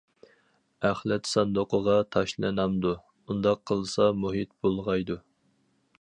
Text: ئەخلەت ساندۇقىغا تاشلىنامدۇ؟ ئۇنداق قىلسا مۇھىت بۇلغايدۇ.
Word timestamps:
ئەخلەت 0.87 1.29
ساندۇقىغا 1.31 1.97
تاشلىنامدۇ؟ 2.15 2.95
ئۇنداق 3.27 3.63
قىلسا 3.73 4.11
مۇھىت 4.23 4.57
بۇلغايدۇ. 4.65 5.21